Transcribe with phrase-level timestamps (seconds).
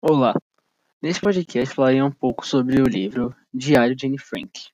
[0.00, 0.32] Olá,
[1.02, 4.68] nesse podcast falarei um pouco sobre o livro Diário de Anne Frank.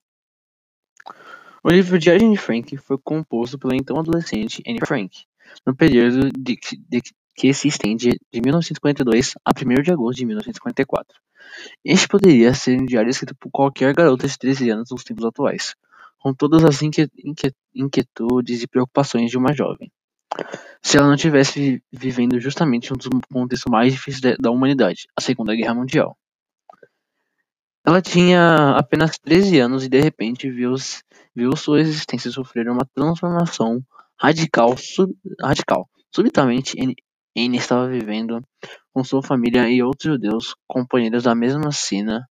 [1.62, 5.24] O livro Diário de Anne Frank foi composto pela então adolescente Anne Frank,
[5.66, 6.58] no período de,
[6.90, 7.00] de,
[7.34, 11.18] que se estende de 1952 a 1 de agosto de 1954.
[11.82, 15.74] Este poderia ser um diário escrito por qualquer garota de 13 anos nos tempos atuais,
[16.18, 19.90] com todas as inquietudes e preocupações de uma jovem
[20.82, 25.54] se ela não tivesse vivendo justamente um dos contextos mais difíceis da humanidade, a Segunda
[25.54, 26.16] Guerra Mundial.
[27.86, 30.74] Ela tinha apenas 13 anos e de repente viu,
[31.34, 33.82] viu sua existência sofrer uma transformação
[34.18, 34.76] radical.
[34.76, 35.88] Sub, radical.
[36.10, 36.76] Subitamente,
[37.36, 38.42] Anne estava vivendo
[38.92, 42.26] com sua família e outros judeus, companheiros da mesma cena,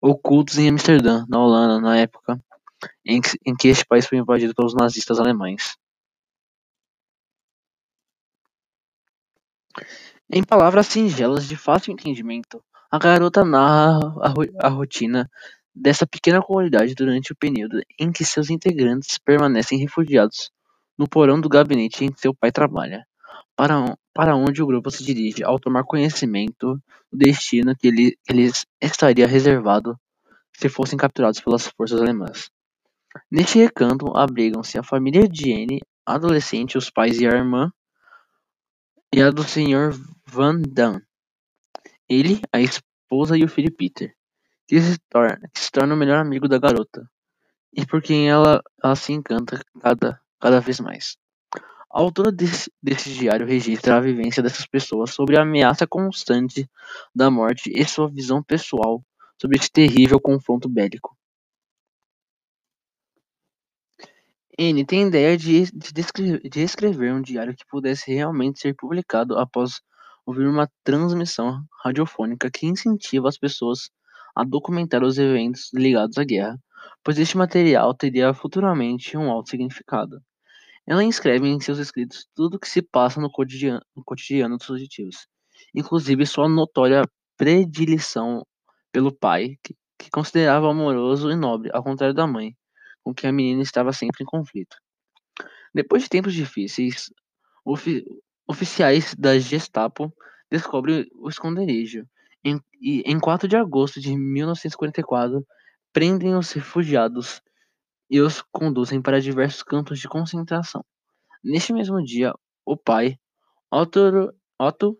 [0.00, 2.40] ocultos em Amsterdã, na Holanda, na época
[3.04, 5.76] em que, em que este país foi invadido pelos nazistas alemães.
[10.30, 14.00] Em palavras singelas de fácil entendimento, a garota narra
[14.60, 15.30] a rotina
[15.74, 20.50] dessa pequena comunidade durante o período em que seus integrantes permanecem refugiados
[20.98, 23.06] no porão do gabinete em que seu pai trabalha,
[23.56, 26.74] para onde o grupo se dirige ao tomar conhecimento
[27.10, 29.96] do destino que lhes estaria reservado
[30.52, 32.50] se fossem capturados pelas forças alemãs.
[33.30, 37.72] Neste recanto abrigam-se a família de Anne, adolescente, os pais e a irmã,
[39.12, 39.98] e a do Sr.
[40.26, 41.00] Van Dam,
[42.08, 44.14] ele, a esposa e o filho Peter,
[44.66, 47.08] que se torna, que se torna o melhor amigo da garota,
[47.72, 51.16] e por quem ela, ela se encanta cada, cada vez mais.
[51.90, 56.68] A autora desse, desse diário registra a vivência dessas pessoas sobre a ameaça constante
[57.14, 59.02] da morte e sua visão pessoal
[59.40, 61.17] sobre esse terrível confronto bélico.
[64.60, 69.80] N tem ideia de, de, de escrever um diário que pudesse realmente ser publicado após
[70.26, 73.88] ouvir uma transmissão radiofônica que incentiva as pessoas
[74.34, 76.58] a documentar os eventos ligados à guerra,
[77.04, 80.20] pois este material teria futuramente um alto significado.
[80.84, 84.66] Ela escreve em seus escritos tudo o que se passa no cotidiano, no cotidiano dos
[84.66, 85.28] fugitivos,
[85.72, 88.44] inclusive sua notória predileção
[88.90, 92.56] pelo pai, que, que considerava amoroso e nobre, ao contrário da mãe,
[93.08, 94.76] com quem a menina estava sempre em conflito.
[95.74, 97.10] Depois de tempos difíceis,
[98.46, 100.12] oficiais da Gestapo
[100.50, 102.06] descobrem o esconderijo
[102.44, 105.42] em, e, em 4 de agosto de 1944,
[105.90, 107.40] prendem os refugiados
[108.10, 110.84] e os conduzem para diversos campos de concentração.
[111.42, 113.18] Neste mesmo dia, o pai,
[113.72, 114.98] Otto, Otto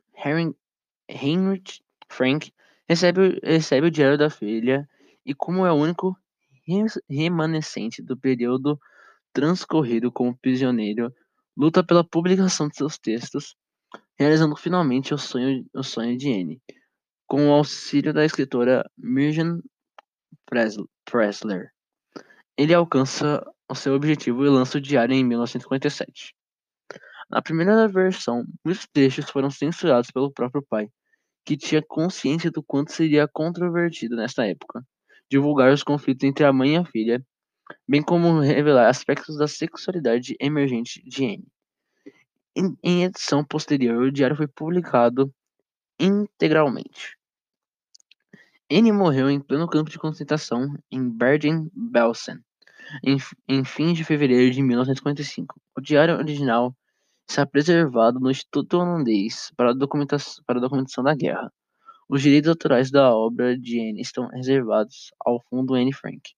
[1.08, 2.52] Heinrich Frank,
[2.88, 4.88] recebe, recebe o diário da filha
[5.26, 6.16] e, como é o único
[7.08, 8.78] remanescente do período
[9.32, 11.12] transcorrido como prisioneiro,
[11.56, 13.56] luta pela publicação de seus textos,
[14.18, 16.62] realizando finalmente o sonho, o sonho de Anne,
[17.26, 19.60] com o auxílio da escritora Mirjam
[21.04, 21.70] Pressler.
[22.56, 26.34] Ele alcança o seu objetivo e lança o diário em 1957.
[27.30, 30.88] Na primeira versão, muitos trechos foram censurados pelo próprio pai,
[31.44, 34.84] que tinha consciência do quanto seria controvertido nesta época
[35.30, 37.24] divulgar os conflitos entre a mãe e a filha,
[37.86, 41.46] bem como revelar aspectos da sexualidade emergente de Anne.
[42.82, 45.32] Em, edição posterior, o diário foi publicado
[45.98, 47.16] integralmente.
[48.70, 52.38] Anne morreu em pleno campo de concentração em Bergen-Belsen,
[53.02, 55.60] em, fins de fevereiro de 1955.
[55.76, 56.74] O diário original
[57.28, 59.74] está preservado no Instituto Holandês para
[60.46, 61.52] para a documentação da guerra.
[62.08, 66.32] Os direitos autorais da obra de Anne estão reservados ao Fundo Anne Frank,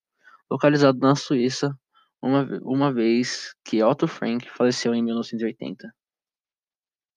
[0.51, 1.79] localizado na Suíça,
[2.21, 5.89] uma, uma vez que Otto Frank faleceu em 1980.